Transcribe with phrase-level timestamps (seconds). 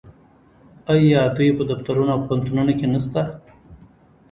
[0.93, 3.21] آیا دوی په دفترونو او پوهنتونونو کې نشته؟